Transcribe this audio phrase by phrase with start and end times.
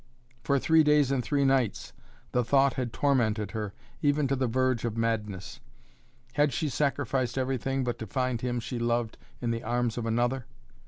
[0.43, 1.93] For three days and three nights
[2.31, 5.59] the thought had tormented her even to the verge of madness.
[6.33, 10.47] Had she sacrificed everything but to find him she loved in the arms of another?